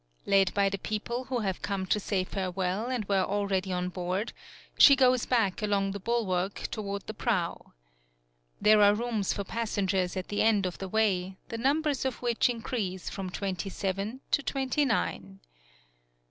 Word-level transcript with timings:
Led 0.25 0.51
by 0.55 0.67
the 0.67 0.79
people 0.79 1.25
who 1.25 1.41
have 1.41 1.61
come 1.61 1.85
to 1.85 1.99
say 1.99 2.23
farewell 2.23 2.87
and 2.87 3.05
were 3.05 3.21
already 3.21 3.71
on 3.71 3.89
board, 3.89 4.33
she 4.75 4.95
goes 4.95 5.27
back 5.27 5.61
along 5.61 5.91
the 5.91 5.99
bulwark 5.99 6.55
toward 6.71 7.05
the 7.05 7.13
prow. 7.13 7.73
There 8.59 8.81
are 8.81 8.95
rooms 8.95 9.31
for 9.31 9.43
pas 9.43 9.69
sengers 9.77 10.17
at 10.17 10.29
the 10.29 10.41
end 10.41 10.65
of 10.65 10.79
the 10.79 10.89
way, 10.89 11.37
the 11.49 11.57
num 11.59 11.83
bers 11.83 12.03
of 12.03 12.19
which 12.19 12.49
increase 12.49 13.11
from 13.11 13.29
twenty 13.29 13.69
seven 13.69 14.21
to 14.31 14.41
twenty 14.41 14.85
nine. 14.85 15.39